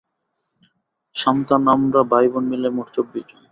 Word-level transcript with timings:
সান্থানামরা 1.15 2.01
ভাই-বোন 2.11 2.43
মিলে 2.51 2.69
মোট 2.75 2.87
চব্বিশ 2.95 3.23
জন। 3.29 3.41